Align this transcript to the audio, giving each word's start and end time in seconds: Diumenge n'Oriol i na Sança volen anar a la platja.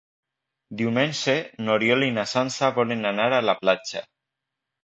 Diumenge 0.79 1.35
n'Oriol 1.67 2.07
i 2.07 2.15
na 2.17 2.25
Sança 2.33 2.73
volen 2.81 3.11
anar 3.13 3.31
a 3.39 3.45
la 3.51 3.59
platja. 3.63 4.07